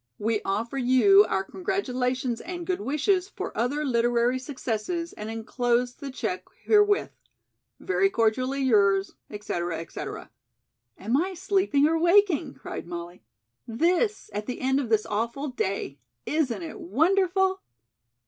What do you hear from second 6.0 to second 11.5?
check herewith. Very cordially yours, etc., etc.'" "Am I